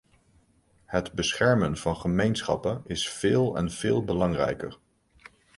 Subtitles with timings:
[0.85, 4.79] Het beschermen van gemeenschappen is veel en veel belangrijker.